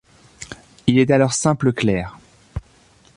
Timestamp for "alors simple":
1.11-1.73